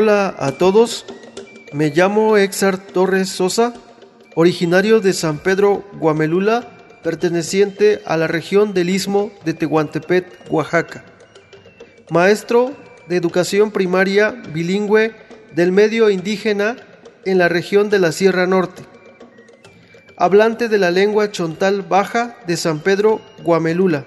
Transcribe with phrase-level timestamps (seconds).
[0.00, 1.04] Hola a todos,
[1.72, 3.74] me llamo Exar Torres Sosa,
[4.36, 6.68] originario de San Pedro Guamelula,
[7.02, 11.04] perteneciente a la región del Istmo de Tehuantepec, Oaxaca.
[12.10, 12.76] Maestro
[13.08, 15.16] de educación primaria bilingüe
[15.56, 16.76] del medio indígena
[17.24, 18.84] en la región de la Sierra Norte.
[20.16, 24.06] Hablante de la lengua chontal baja de San Pedro Guamelula.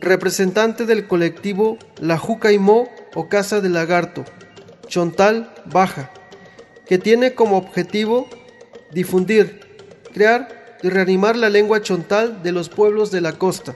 [0.00, 4.24] Representante del colectivo La Jucaimó o Casa del Lagarto
[4.94, 6.12] Chontal Baja,
[6.86, 8.28] que tiene como objetivo
[8.92, 9.58] difundir,
[10.12, 13.74] crear y reanimar la lengua chontal de los pueblos de la costa.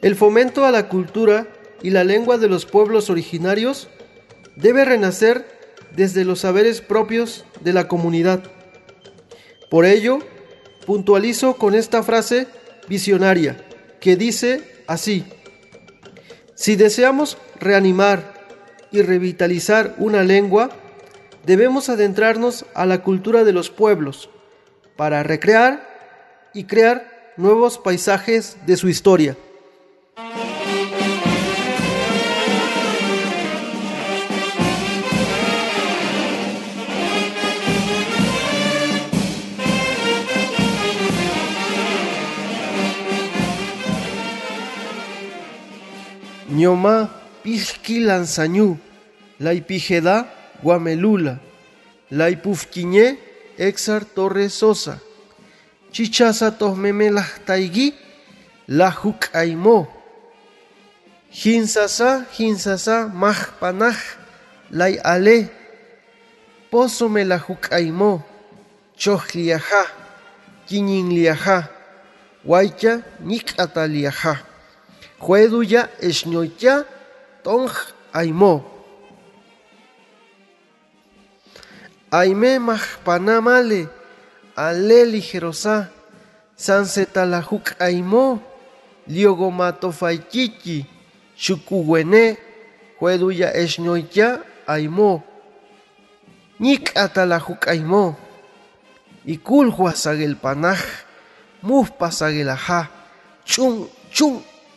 [0.00, 1.46] El fomento a la cultura
[1.82, 3.88] y la lengua de los pueblos originarios
[4.56, 5.49] debe renacer
[5.96, 8.42] desde los saberes propios de la comunidad.
[9.70, 10.18] Por ello,
[10.86, 12.46] puntualizo con esta frase
[12.88, 13.64] visionaria
[14.00, 15.24] que dice así,
[16.54, 18.34] si deseamos reanimar
[18.90, 20.70] y revitalizar una lengua,
[21.46, 24.30] debemos adentrarnos a la cultura de los pueblos
[24.96, 25.88] para recrear
[26.52, 29.36] y crear nuevos paisajes de su historia.
[46.60, 46.96] Ñoma
[47.42, 48.78] pishki lanzañú,
[49.38, 50.16] la ipijeda
[50.62, 51.34] guamelula,
[52.10, 53.06] la ipufquiñé
[53.56, 54.94] exar torre sosa,
[55.92, 57.94] chichaza tohmemelah taigui,
[58.78, 59.78] la jukaimo,
[61.40, 63.98] hinsasa hinsasa mahpanaj,
[64.70, 65.48] la ale,
[66.70, 67.38] posome la
[75.20, 76.88] Jueduya esñoya
[77.44, 77.68] tong
[78.12, 78.64] aimo.
[82.10, 83.86] Aime mahpanamale,
[84.56, 85.92] ale ligerosa,
[86.56, 88.40] sansetalajuk aimo,
[89.06, 90.86] liogomatofaikiki,
[91.36, 92.38] chukuwene,
[92.98, 95.22] jueduya esñoya aimo.
[96.58, 98.16] Nik atalajuk aimo.
[99.24, 100.80] Ikulhua sagel panaj,
[101.62, 102.88] mufpa sagelaja,
[103.44, 103.84] chung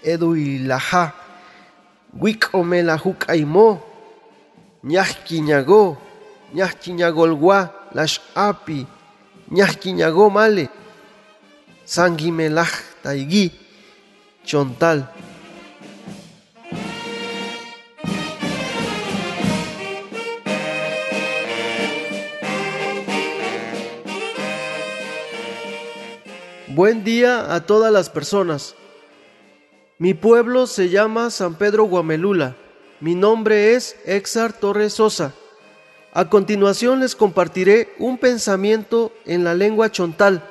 [0.04, 1.14] chung edui laja,
[2.20, 3.82] wikome la hukaimo,
[4.84, 5.98] ñasquiñago,
[6.54, 8.86] ñasquiñagolgua, lash api,
[9.52, 10.70] ñasquiñago male,
[11.86, 12.72] sanguimelaj
[13.02, 13.52] taigui,
[14.46, 15.10] chontal.
[26.76, 28.76] Buen día a todas las personas.
[30.04, 32.58] Mi pueblo se llama San Pedro Guamelula.
[33.00, 35.32] Mi nombre es Exar Torres Sosa.
[36.12, 40.44] A continuación les compartiré un pensamiento en la lengua chontal,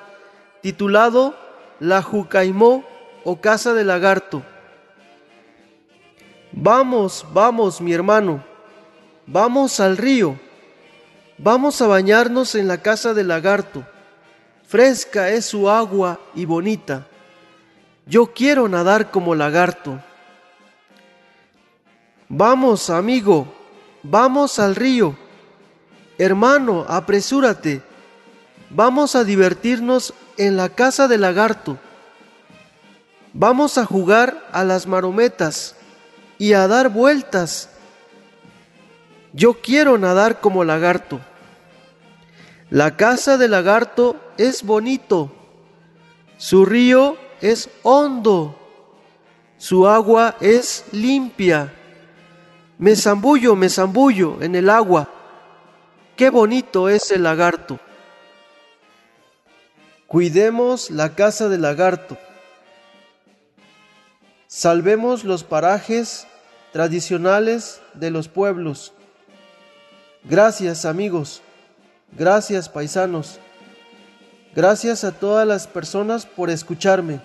[0.62, 1.36] titulado
[1.80, 2.86] La Jucaimó
[3.24, 4.42] o Casa del Lagarto.
[6.52, 8.42] Vamos, vamos, mi hermano,
[9.26, 10.40] vamos al río,
[11.36, 13.84] vamos a bañarnos en la casa del lagarto.
[14.66, 17.06] Fresca es su agua y bonita.
[18.06, 20.00] Yo quiero nadar como lagarto.
[22.28, 23.46] Vamos, amigo,
[24.02, 25.16] vamos al río.
[26.18, 27.82] Hermano, apresúrate.
[28.70, 31.78] Vamos a divertirnos en la casa del lagarto.
[33.34, 35.76] Vamos a jugar a las marometas
[36.38, 37.70] y a dar vueltas.
[39.32, 41.20] Yo quiero nadar como lagarto.
[42.68, 45.30] La casa del lagarto es bonito
[46.38, 48.56] Su río es hondo,
[49.58, 51.72] su agua es limpia.
[52.78, 55.08] Me zambullo, me zambullo en el agua.
[56.16, 57.78] Qué bonito es el lagarto.
[60.06, 62.16] Cuidemos la casa del lagarto.
[64.46, 66.26] Salvemos los parajes
[66.72, 68.92] tradicionales de los pueblos.
[70.24, 71.42] Gracias amigos,
[72.12, 73.40] gracias paisanos,
[74.54, 77.20] gracias a todas las personas por escucharme.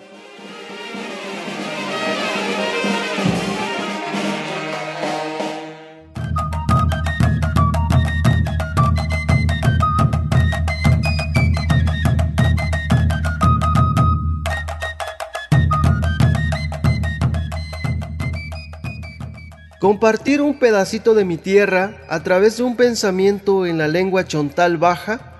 [19.80, 24.76] Compartir un pedacito de mi tierra a través de un pensamiento en la lengua chontal
[24.76, 25.37] baja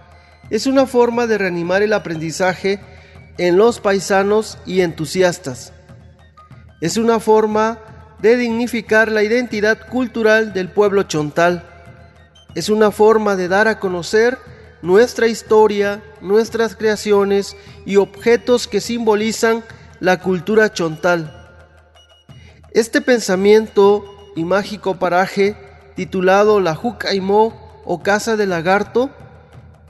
[0.50, 2.80] es una forma de reanimar el aprendizaje
[3.38, 5.72] en los paisanos y entusiastas.
[6.80, 7.78] Es una forma
[8.20, 11.64] de dignificar la identidad cultural del pueblo chontal.
[12.54, 14.38] Es una forma de dar a conocer
[14.82, 19.62] nuestra historia, nuestras creaciones y objetos que simbolizan
[20.00, 21.34] la cultura chontal.
[22.72, 24.04] Este pensamiento
[24.36, 25.56] y mágico paraje
[25.96, 29.10] titulado La Jucaimó o Casa del Lagarto,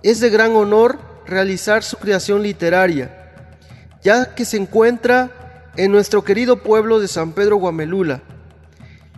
[0.03, 3.33] es de gran honor realizar su creación literaria,
[4.03, 8.23] ya que se encuentra en nuestro querido pueblo de San Pedro Guamelula.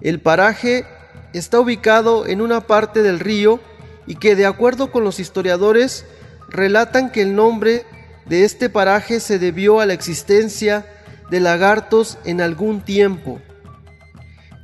[0.01, 0.85] El paraje
[1.33, 3.61] está ubicado en una parte del río
[4.07, 6.05] y que de acuerdo con los historiadores
[6.49, 7.85] relatan que el nombre
[8.27, 10.87] de este paraje se debió a la existencia
[11.31, 13.41] de lagartos en algún tiempo.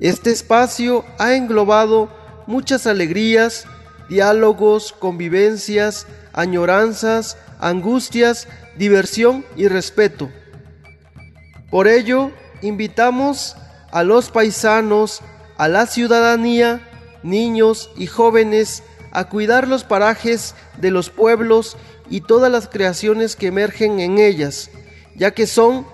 [0.01, 2.11] Este espacio ha englobado
[2.47, 3.67] muchas alegrías,
[4.09, 10.31] diálogos, convivencias, añoranzas, angustias, diversión y respeto.
[11.71, 12.31] Por ello,
[12.63, 13.57] invitamos
[13.91, 15.23] a los paisanos,
[15.57, 16.89] a la ciudadanía,
[17.23, 21.77] niños y jóvenes a cuidar los parajes de los pueblos
[22.11, 24.71] y todas las creaciones que emergen en ellas,
[25.15, 25.87] ya que son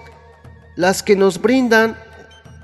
[0.74, 1.96] las que nos brindan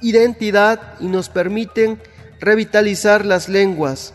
[0.01, 2.01] identidad y nos permiten
[2.41, 4.15] revitalizar las lenguas.